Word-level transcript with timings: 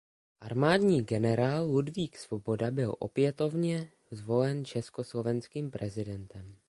Armádní 0.41 1.01
generál 1.01 1.65
Ludvík 1.65 2.17
Svoboda 2.17 2.71
byl 2.71 2.95
opětovně 2.99 3.89
zvolen 4.11 4.65
československým 4.65 5.71
prezidentem. 5.71 6.55